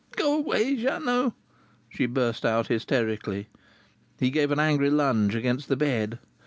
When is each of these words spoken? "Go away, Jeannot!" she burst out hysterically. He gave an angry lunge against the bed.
"Go 0.15 0.37
away, 0.37 0.77
Jeannot!" 0.77 1.33
she 1.87 2.07
burst 2.07 2.43
out 2.43 2.69
hysterically. 2.69 3.49
He 4.19 4.31
gave 4.31 4.49
an 4.49 4.59
angry 4.59 4.89
lunge 4.89 5.35
against 5.35 5.67
the 5.67 5.75
bed. 5.77 6.17